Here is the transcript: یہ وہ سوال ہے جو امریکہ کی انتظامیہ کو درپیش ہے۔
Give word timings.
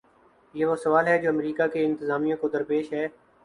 یہ 0.55 0.65
وہ 0.65 0.75
سوال 0.75 1.07
ہے 1.07 1.17
جو 1.21 1.29
امریکہ 1.29 1.67
کی 1.67 1.83
انتظامیہ 1.85 2.35
کو 2.35 2.49
درپیش 2.49 2.93
ہے۔ 2.93 3.07